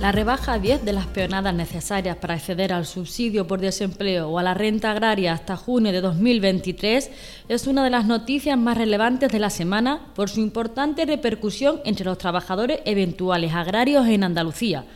[0.00, 4.38] La rebaja a 10 de las peonadas necesarias para acceder al subsidio por desempleo o
[4.38, 7.10] a la renta agraria hasta junio de 2023
[7.50, 12.06] es una de las noticias más relevantes de la semana por su importante repercusión entre
[12.06, 14.86] los trabajadores eventuales agrarios en Andalucía.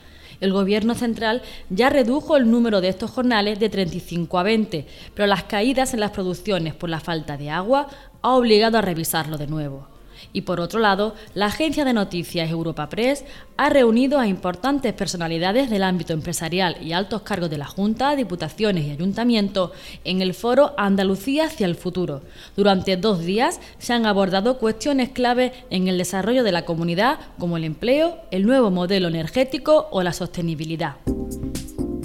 [0.41, 5.27] El Gobierno central ya redujo el número de estos jornales de 35 a 20, pero
[5.27, 7.89] las caídas en las producciones por la falta de agua
[8.23, 9.94] ha obligado a revisarlo de nuevo.
[10.33, 13.25] Y por otro lado, la agencia de noticias Europa Press
[13.57, 18.87] ha reunido a importantes personalidades del ámbito empresarial y altos cargos de la Junta, Diputaciones
[18.87, 19.71] y Ayuntamientos
[20.05, 22.23] en el foro Andalucía hacia el futuro.
[22.57, 27.57] Durante dos días se han abordado cuestiones clave en el desarrollo de la comunidad, como
[27.57, 30.97] el empleo, el nuevo modelo energético o la sostenibilidad.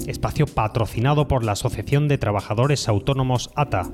[0.06, 3.88] Espacio patrocinado por la Asociación de Trabajadores Autónomos ATA.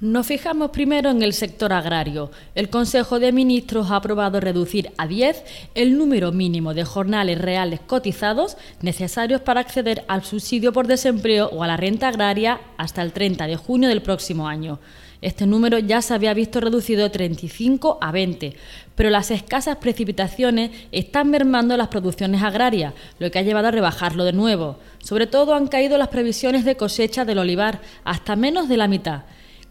[0.00, 2.30] Nos fijamos primero en el sector agrario.
[2.54, 5.42] El Consejo de Ministros ha aprobado reducir a 10
[5.74, 11.64] el número mínimo de jornales reales cotizados necesarios para acceder al subsidio por desempleo o
[11.64, 14.78] a la renta agraria hasta el 30 de junio del próximo año.
[15.20, 18.54] Este número ya se había visto reducido de 35 a 20,
[18.94, 24.22] pero las escasas precipitaciones están mermando las producciones agrarias, lo que ha llevado a rebajarlo
[24.22, 24.78] de nuevo.
[25.00, 29.22] Sobre todo han caído las previsiones de cosecha del olivar, hasta menos de la mitad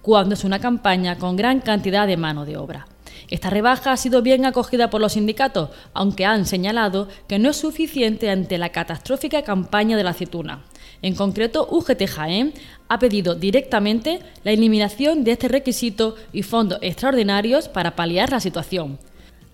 [0.08, 2.88] cuando es una campaña con gran cantidad de mano de obra.
[3.30, 7.58] Esta rebaja ha sido bien acogida por los sindicatos, aunque han señalado que no es
[7.58, 10.64] suficiente ante la catastrófica campaña de la aceituna.
[11.02, 12.54] En concreto, UGT Jaén
[12.88, 19.00] ha pedido directamente la eliminación de este requisito y fondos extraordinarios para paliar la situación.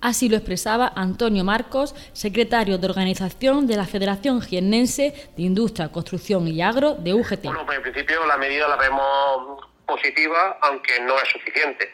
[0.02, 6.48] Así lo expresaba Antonio Marcos, secretario de organización de la Federación Jiennense de Industria, Construcción
[6.48, 7.46] y Agro de UGT.
[7.46, 11.94] Bueno, pues en principio la medida la vemos positiva, aunque no es suficiente.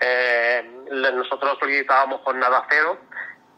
[0.00, 2.98] Eh, nosotros solicitábamos jornada cero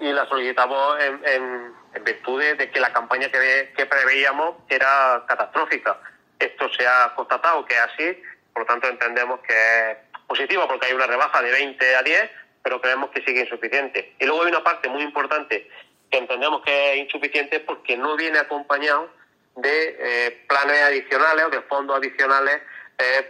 [0.00, 1.72] y la solicitamos en,
[2.04, 6.00] virtud de, que la campaña que, que, preveíamos era catastrófica.
[6.38, 8.22] Esto se ha constatado que es así,
[8.52, 12.30] por lo tanto entendemos que es positiva porque hay una rebaja de 20 a 10,
[12.62, 14.16] pero creemos que sigue insuficiente.
[14.18, 15.68] Y luego hay una parte muy importante
[16.10, 19.10] que entendemos que es insuficiente porque no viene acompañado
[19.56, 22.62] de eh, planes adicionales o de fondos adicionales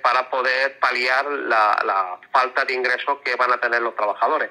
[0.03, 4.51] para poder paliar la, falta de ingresos que van a tener los trabajadores.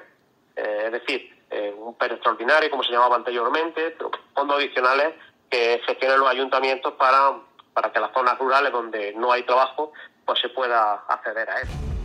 [0.56, 3.96] Eh, es decir, eh, un PER extraordinario, como se llamaba anteriormente,
[4.34, 5.14] fondos adicionales
[5.50, 7.34] que gestionen los ayuntamientos para,
[7.74, 9.92] para que las zonas rurales donde no hay trabajo
[10.24, 11.91] pues se pueda acceder a él.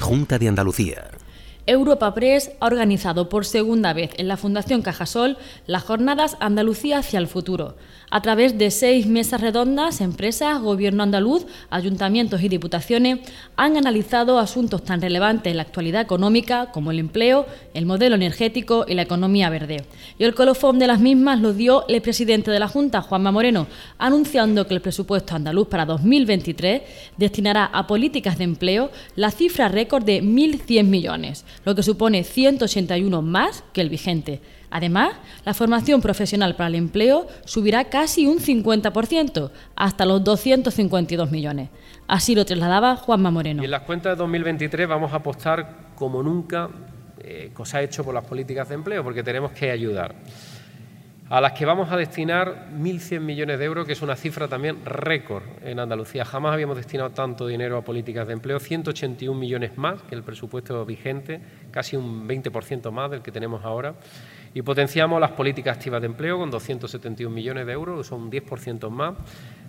[0.00, 1.10] Junta de Andalucía.
[1.70, 5.38] Europa Press ha organizado por segunda vez en la Fundación Cajasol
[5.68, 7.76] las jornadas Andalucía hacia el futuro,
[8.10, 13.20] a través de seis mesas redondas, empresas, gobierno andaluz, ayuntamientos y diputaciones
[13.54, 18.84] han analizado asuntos tan relevantes en la actualidad económica como el empleo, el modelo energético
[18.88, 19.84] y la economía verde.
[20.18, 23.68] Y el colofón de las mismas lo dio el presidente de la Junta, Juanma Moreno,
[23.96, 26.82] anunciando que el presupuesto andaluz para 2023
[27.16, 33.22] destinará a políticas de empleo la cifra récord de 1.100 millones, lo que supone 181
[33.22, 34.40] más que el vigente.
[34.70, 41.70] Además, la formación profesional para el empleo subirá casi un 50%, hasta los 252 millones.
[42.06, 43.62] Así lo trasladaba Juanma Moreno.
[43.62, 46.70] Y en las cuentas de 2023 vamos a apostar como nunca,
[47.20, 50.14] eh, cosa hecho por las políticas de empleo, porque tenemos que ayudar
[51.30, 54.84] a las que vamos a destinar 1.100 millones de euros, que es una cifra también
[54.84, 56.24] récord en Andalucía.
[56.24, 60.84] Jamás habíamos destinado tanto dinero a políticas de empleo, 181 millones más que el presupuesto
[60.84, 61.40] vigente,
[61.70, 63.94] casi un 20% más del que tenemos ahora.
[64.52, 68.90] Y potenciamos las políticas activas de empleo con 271 millones de euros, son un 10%
[68.90, 69.14] más.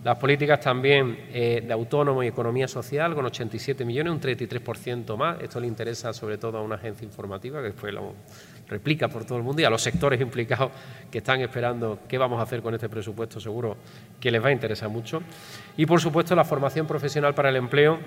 [0.03, 5.39] Las políticas también eh, de autónomo y economía social con 87 millones, un 33% más.
[5.39, 8.15] Esto le interesa sobre todo a una agencia informativa que después lo
[8.71, 10.71] replica por todo el mundo y a los sectores implicados
[11.11, 13.75] que están esperando qué vamos a hacer con este presupuesto, seguro
[14.19, 15.21] que les va a interesar mucho.
[15.75, 17.99] Y por supuesto la formación profesional para el empleo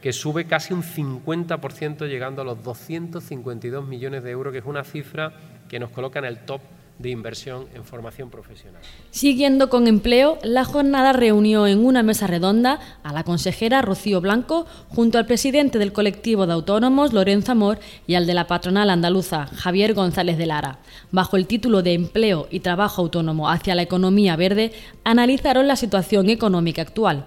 [0.00, 4.84] que sube casi un 50% llegando a los 252 millones de euros, que es una
[4.84, 5.32] cifra
[5.68, 6.60] que nos coloca en el top
[7.02, 8.80] de inversión en formación profesional.
[9.10, 14.66] Siguiendo con empleo, la jornada reunió en una mesa redonda a la consejera Rocío Blanco
[14.88, 19.46] junto al presidente del colectivo de autónomos Lorenzo Amor y al de la patronal andaluza
[19.46, 20.78] Javier González de Lara.
[21.10, 24.72] Bajo el título de Empleo y Trabajo Autónomo hacia la Economía Verde,
[25.04, 27.26] analizaron la situación económica actual.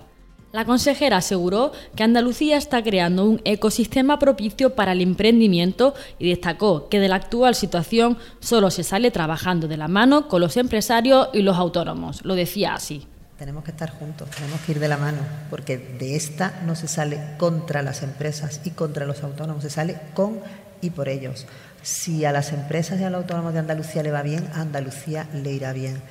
[0.55, 6.87] La consejera aseguró que Andalucía está creando un ecosistema propicio para el emprendimiento y destacó
[6.87, 11.27] que de la actual situación solo se sale trabajando de la mano con los empresarios
[11.33, 12.23] y los autónomos.
[12.23, 13.05] Lo decía así.
[13.37, 15.17] Tenemos que estar juntos, tenemos que ir de la mano,
[15.49, 19.99] porque de esta no se sale contra las empresas y contra los autónomos, se sale
[20.13, 20.39] con
[20.79, 21.47] y por ellos.
[21.81, 25.27] Si a las empresas y a los autónomos de Andalucía le va bien, a Andalucía
[25.33, 26.01] le irá bien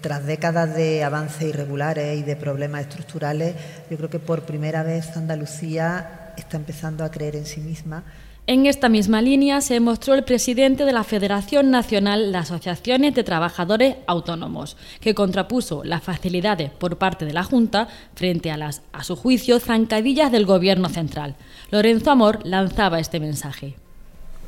[0.00, 3.54] tras décadas de avances irregulares y de problemas estructurales,
[3.90, 8.04] yo creo que por primera vez Andalucía está empezando a creer en sí misma.
[8.48, 13.24] En esta misma línea se mostró el presidente de la Federación Nacional de Asociaciones de
[13.24, 19.02] Trabajadores Autónomos, que contrapuso las facilidades por parte de la Junta frente a las, a
[19.02, 21.34] su juicio, zancadillas del Gobierno central.
[21.72, 23.74] Lorenzo Amor lanzaba este mensaje.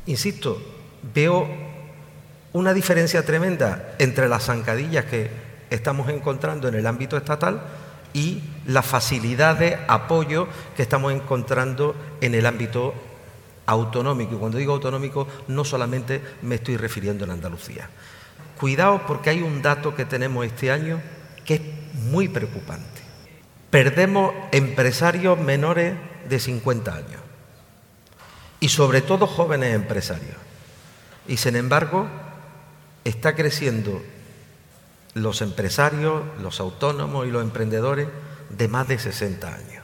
[0.07, 0.57] Insisto,
[1.13, 1.68] veo
[2.53, 5.29] una diferencia tremenda entre las zancadillas que
[5.69, 7.61] estamos encontrando en el ámbito estatal
[8.13, 12.93] y la facilidad de apoyo que estamos encontrando en el ámbito
[13.65, 14.35] autonómico.
[14.35, 17.89] Y cuando digo autonómico no solamente me estoy refiriendo a Andalucía.
[18.59, 21.01] Cuidado porque hay un dato que tenemos este año
[21.45, 21.61] que es
[21.93, 23.01] muy preocupante.
[23.69, 25.93] Perdemos empresarios menores
[26.27, 27.21] de 50 años
[28.59, 30.35] y sobre todo jóvenes empresarios.
[31.27, 32.07] Y sin embargo,
[33.09, 34.01] está creciendo
[35.13, 38.07] los empresarios, los autónomos y los emprendedores
[38.49, 39.83] de más de 60 años.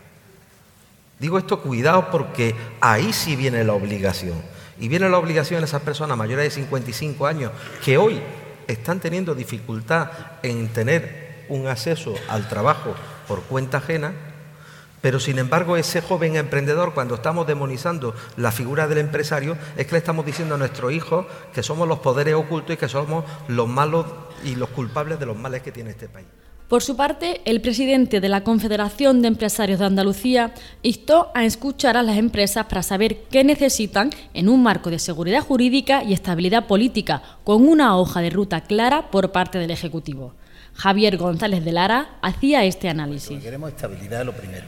[1.19, 4.41] Digo esto cuidado porque ahí sí viene la obligación.
[4.79, 7.51] Y viene la obligación de esas personas mayores de 55 años
[7.83, 8.21] que hoy
[8.67, 10.11] están teniendo dificultad
[10.43, 12.93] en tener un acceso al trabajo
[13.27, 14.13] por cuenta ajena
[15.05, 19.91] pero sin embargo, ese joven emprendedor, cuando estamos demonizando la figura del empresario, es que
[19.91, 23.67] le estamos diciendo a nuestros hijos que somos los poderes ocultos y que somos los
[23.67, 24.07] malos
[24.43, 26.25] y los culpables de los males que tiene este país.
[26.67, 31.97] Por su parte, el presidente de la Confederación de Empresarios de Andalucía instó a escuchar
[31.97, 36.65] a las empresas para saber qué necesitan en un marco de seguridad jurídica y estabilidad
[36.65, 40.33] política, con una hoja de ruta clara por parte del Ejecutivo.
[40.73, 43.39] Javier González de Lara hacía este análisis.
[43.39, 44.65] queremos estabilidad lo primero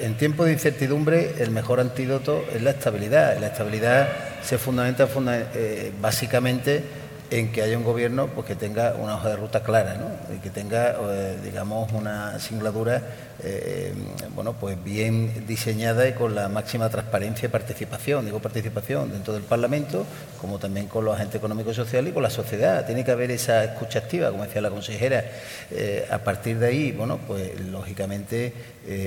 [0.00, 3.38] en tiempos de incertidumbre el mejor antídoto es la estabilidad.
[3.38, 4.08] La estabilidad
[4.42, 5.08] se fundamenta
[5.54, 6.82] eh, básicamente
[7.30, 10.34] en que haya un gobierno pues, que tenga una hoja de ruta clara, ¿no?
[10.34, 13.02] y que tenga, eh, digamos, una singladura
[13.42, 13.94] eh,
[14.34, 18.26] bueno, pues bien diseñada y con la máxima transparencia y participación.
[18.26, 20.04] Digo participación dentro del Parlamento,
[20.40, 22.84] como también con los agentes económicos y sociales y con la sociedad.
[22.84, 25.24] Tiene que haber esa escucha activa, como decía la consejera.
[25.70, 28.52] Eh, a partir de ahí, bueno, pues lógicamente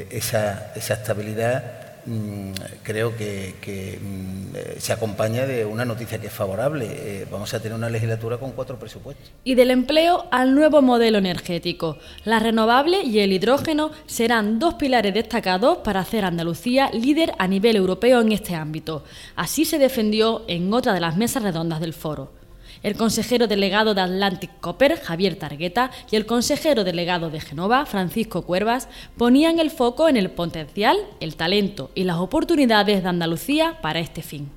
[0.09, 1.82] esa, esa estabilidad
[2.83, 6.87] creo que, mm, eh, se acompaña de una noticia que es favorable.
[6.89, 9.31] Eh, vamos a tener una legislatura con cuatro presupuestos.
[9.43, 11.97] Y del empleo al nuevo modelo energético.
[12.25, 17.75] La renovable y el hidrógeno serán dos pilares destacados para hacer Andalucía líder a nivel
[17.75, 19.03] europeo en este ámbito.
[19.35, 22.42] Así se defendió en otra de las mesas redondas del foro.
[22.83, 28.41] El consejero delegado de Atlantic Copper, Javier Targueta, y el consejero delegado de Genova, Francisco
[28.41, 33.99] Cuervas, ponían el foco en el potencial, el talento y las oportunidades de Andalucía para
[33.99, 34.51] este fin.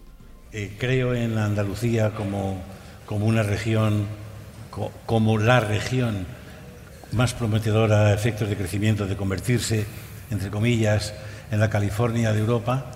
[0.53, 2.61] Eh, creo en la Andalucía como,
[3.07, 4.09] como una región,
[5.07, 6.27] como la región
[7.13, 9.87] más prometedora a efectos de crecimiento, de convertirse,
[10.33, 11.15] entre comillas,
[11.53, 12.87] en la California de Europa.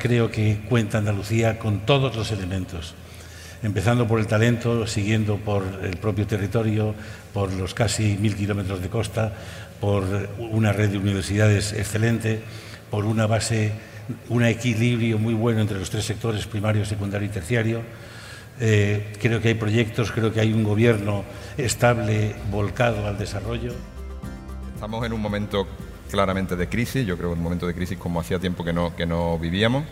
[0.00, 2.94] Creo que cuenta Andalucía con todos los elementos
[3.62, 6.94] empezando por el talento, siguiendo por el propio territorio,
[7.32, 9.32] por los casi mil kilómetros de costa,
[9.80, 10.04] por
[10.38, 12.40] una red de universidades excelente,
[12.90, 13.72] por una base,
[14.28, 17.82] un equilibrio muy bueno entre los tres sectores, primario, secundario y terciario.
[18.60, 21.24] Eh, creo que hay proyectos, creo que hay un gobierno
[21.56, 23.72] estable, volcado al desarrollo.
[24.74, 25.66] Estamos en un momento
[26.10, 28.96] claramente de crisis, yo creo que un momento de crisis como hacía tiempo que no,
[28.96, 29.84] que no vivíamos,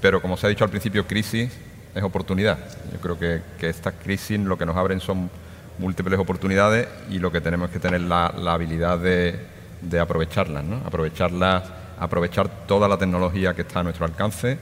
[0.00, 1.50] pero como se ha dicho al principio, crisis
[1.94, 2.58] es oportunidad.
[2.92, 5.30] Yo creo que, que estas crisis lo que nos abren son
[5.78, 9.38] múltiples oportunidades y lo que tenemos que tener la, la habilidad de,
[9.80, 10.80] de aprovecharlas, ¿no?
[10.84, 11.62] aprovecharlas,
[11.98, 14.58] aprovechar toda la tecnología que está a nuestro alcance.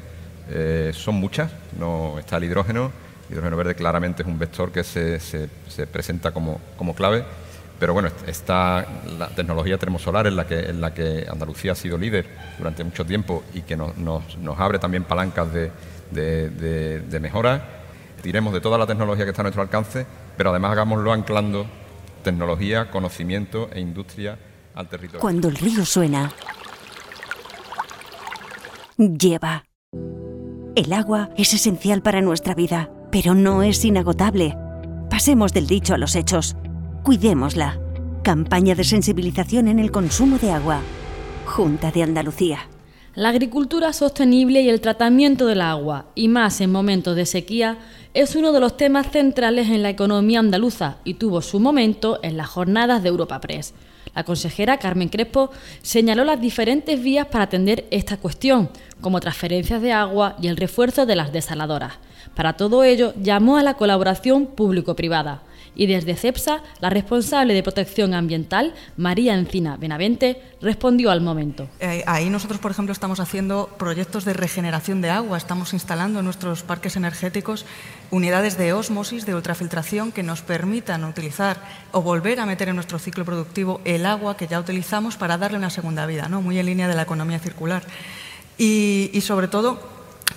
[0.49, 2.93] Eh, son muchas, no está el hidrógeno,
[3.31, 7.25] hidrógeno verde claramente es un vector que se, se, se presenta como, como clave,
[7.79, 8.87] pero bueno, está
[9.19, 12.27] la tecnología termosolar en la que, en la que Andalucía ha sido líder
[12.59, 13.93] durante mucho tiempo y que nos,
[14.57, 15.71] abre también palancas de,
[16.11, 17.83] de, mejora.
[18.23, 20.07] Tiremos de toda la tecnología que está a nuestro alcance,
[20.37, 21.67] pero además hagámoslo anclando
[22.23, 24.39] tecnología, conocimiento e industria
[24.75, 25.21] al territorio.
[25.21, 26.33] Cuando el río suena,
[28.97, 29.65] lleva.
[30.75, 34.57] El agua es esencial para nuestra vida, pero no es inagotable.
[35.11, 36.57] Pasemos del dicho a los hechos.
[37.07, 37.79] Cuidémosla.
[38.25, 40.81] Campaña de sensibilización en el consumo de agua.
[41.45, 42.67] Junta de Andalucía.
[43.15, 47.79] La agricultura sostenible y el tratamiento del agua, y más en momentos de sequía,
[48.13, 52.37] es uno de los temas centrales en la economía andaluza y tuvo su momento en
[52.37, 53.73] las jornadas de Europa Press.
[54.13, 58.69] La consejera Carmen Crespo señaló las diferentes vías para atender esta cuestión,
[59.01, 61.93] como transferencias de agua y el refuerzo de las desaladoras.
[62.35, 65.43] Para todo ello, llamó a la colaboración público-privada
[65.77, 71.69] y desde CEPSA, la responsable de protección ambiental, María Encina Benavente, respondió al momento.
[71.79, 76.25] Eh, ahí nosotros, por ejemplo, estamos haciendo proyectos de regeneración de agua, estamos instalando en
[76.25, 77.67] nuestros parques energéticos
[78.11, 81.59] unidades de ósmosis, de ultrafiltración, que nos permitan utilizar
[81.93, 85.59] o volver a meter en nuestro ciclo productivo el agua que ya utilizamos para darle
[85.59, 86.41] una segunda vida, ¿no?
[86.41, 87.83] muy en línea de la economía circular.
[88.59, 89.79] y, y sobre todo,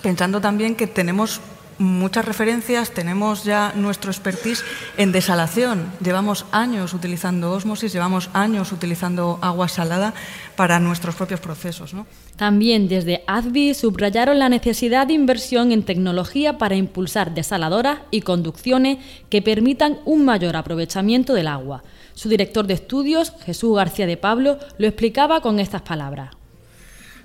[0.02, 1.40] pensando también que tenemos
[1.80, 4.62] muchas referencias, tenemos ya nuestro expertise
[4.98, 5.90] en desalación.
[6.04, 10.12] Llevamos años utilizando osmosis, llevamos años utilizando agua salada
[10.56, 11.94] para nuestros propios procesos.
[12.36, 18.98] También desde ADVI subrayaron la necesidad de inversión en tecnología para impulsar desaladoras y conducciones
[19.30, 21.82] que permitan un mayor aprovechamiento del agua.
[22.14, 26.39] Su director de estudios, Jesús García de Pablo, lo explicaba con estas palabras.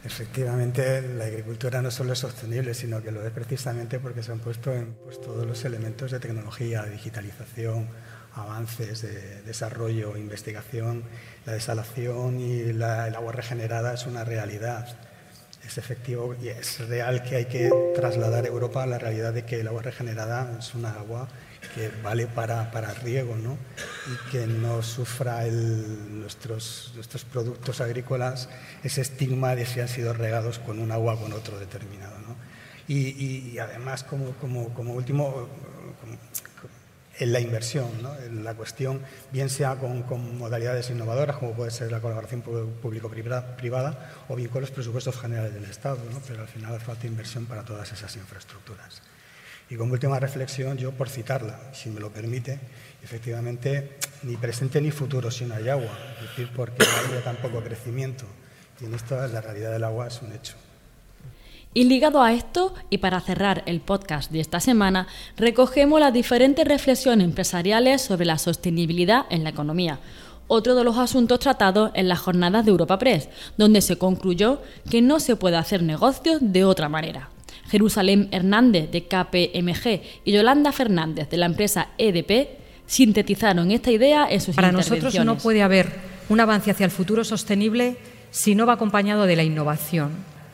[0.05, 4.39] Efectivamente, la agricultura no solo es sostenible, sino que lo es precisamente porque se han
[4.39, 7.87] puesto en pues, todos los elementos de tecnología, digitalización,
[8.35, 11.03] avances de desarrollo, investigación,
[11.47, 14.95] la desalación y el agua regenerada es una realidad.
[15.65, 19.61] Es efectivo y es real que hay que trasladar a Europa la realidad de que
[19.61, 21.27] el agua regenerada es una agua
[21.75, 23.57] que vale para, para riego ¿no?
[24.07, 28.47] y que no sufra nuestros, nuestros productos agrícolas
[28.81, 32.17] ese estigma de si han sido regados con un agua o con otro determinado.
[32.19, 32.37] ¿no?
[32.87, 35.49] Y, además, como, como, como último,
[37.19, 38.15] en la inversión, ¿no?
[38.19, 39.01] en la cuestión,
[39.33, 44.61] bien sea con, con, modalidades innovadoras, como puede ser la colaboración público-privada, o bien con
[44.61, 46.21] los presupuestos generales del Estado, ¿no?
[46.25, 49.01] pero al final hace falta inversión para todas esas infraestructuras.
[49.69, 52.59] Y como última reflexión, yo por citarla, si me lo permite,
[53.03, 57.61] efectivamente, ni presente ni futuro si no hay agua, es decir, porque no hay tampoco
[57.63, 58.25] crecimiento.
[58.79, 60.53] Y en esto la realidad del agua es un hecho.
[61.73, 66.65] Y ligado a esto, y para cerrar el podcast de esta semana, recogemos las diferentes
[66.65, 69.99] reflexiones empresariales sobre la sostenibilidad en la economía,
[70.47, 75.01] otro de los asuntos tratados en las jornadas de Europa Press, donde se concluyó que
[75.01, 77.29] no se puede hacer negocios de otra manera.
[77.69, 82.49] Jerusalén Hernández de KPMG y Yolanda Fernández de la empresa EDP
[82.85, 85.91] sintetizaron esta idea en sus Para nosotros no puede haber
[86.29, 87.97] un avance hacia el futuro sostenible
[88.31, 90.11] si no va acompañado de la innovación.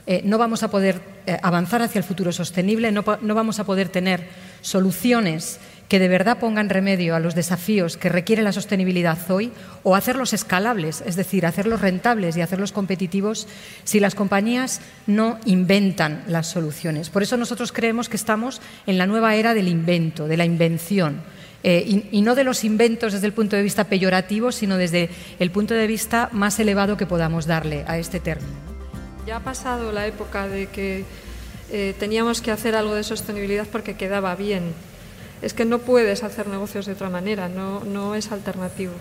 [0.07, 3.65] Eh, no vamos a poder eh, avanzar hacia el futuro sostenible, no, no vamos a
[3.65, 4.27] poder tener
[4.61, 5.59] soluciones
[5.91, 9.51] que de verdad pongan remedio a los desafíos que requiere la sostenibilidad hoy
[9.83, 13.45] o hacerlos escalables, es decir, hacerlos rentables y hacerlos competitivos
[13.83, 17.09] si las compañías no inventan las soluciones.
[17.09, 21.23] Por eso nosotros creemos que estamos en la nueva era del invento, de la invención.
[21.61, 25.51] Eh, y, no de los inventos desde el punto de vista peyorativo, sino desde el
[25.51, 28.53] punto de vista más elevado que podamos darle a este término.
[29.27, 31.03] Ya ha pasado la época de que
[31.69, 34.73] eh, teníamos que hacer algo de sostenibilidad porque quedaba bien
[35.41, 38.93] es que no puedes hacer negocios de otra manera, no, es alternativo.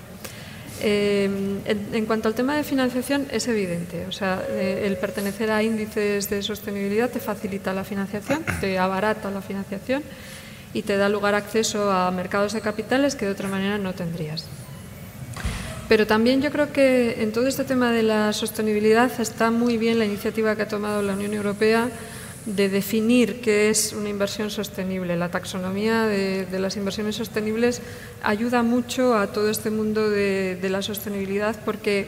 [0.82, 1.28] Eh,
[1.66, 4.06] en, cuanto al tema de financiación, es evidente.
[4.06, 9.30] O sea, eh, el pertenecer a índices de sostenibilidad te facilita la financiación, te abarata
[9.30, 10.02] la financiación
[10.72, 14.46] y te da lugar acceso a mercados de capitales que de otra manera no tendrías.
[15.88, 19.98] Pero también yo creo que en todo este tema de la sostenibilidad está muy bien
[19.98, 21.90] la iniciativa que ha tomado la Unión Europea
[22.46, 25.16] de definir qué es una inversión sostenible.
[25.16, 27.82] La taxonomía de, las inversiones sostenibles
[28.22, 32.06] ayuda mucho a todo este mundo de, la sostenibilidad porque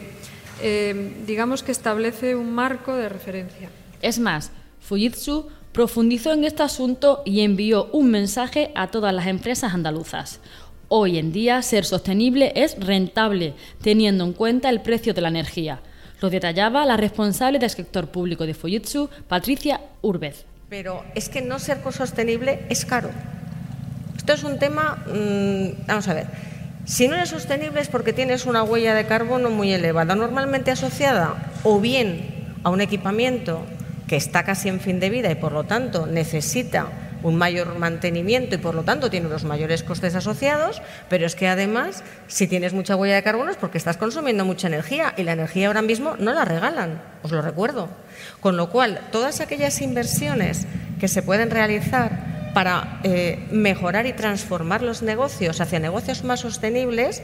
[0.61, 3.69] eh, digamos que establece un marco de referencia.
[4.01, 9.73] Es más, Fujitsu profundizó en este asunto y envió un mensaje a todas las empresas
[9.73, 10.39] andaluzas.
[10.87, 15.81] Hoy en día ser sostenible es rentable, teniendo en cuenta el precio de la energía.
[16.23, 20.45] Lo detallaba la responsable del sector público de Fujitsu, Patricia Urbez.
[20.69, 23.09] Pero es que no ser sostenible es caro.
[24.15, 26.27] Esto es un tema, mm, vamos a ver,
[26.85, 31.51] Si no eres sostenible es porque tienes una huella de carbono muy elevada, normalmente asociada
[31.63, 33.61] o bien a un equipamiento
[34.07, 36.87] que está casi en fin de vida y por lo tanto necesita
[37.23, 41.47] un mayor mantenimiento y por lo tanto tiene unos mayores costes asociados, pero es que
[41.47, 45.33] además si tienes mucha huella de carbono es porque estás consumiendo mucha energía y la
[45.33, 47.89] energía ahora mismo no la regalan, os lo recuerdo.
[48.39, 50.67] Con lo cual, todas aquellas inversiones
[50.99, 57.23] que se pueden realizar para eh, mejorar y transformar los negocios hacia negocios más sostenibles